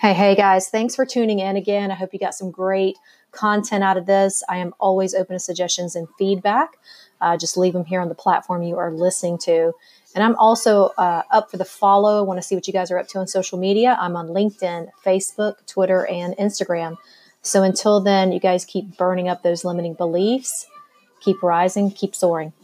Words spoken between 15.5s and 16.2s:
Twitter,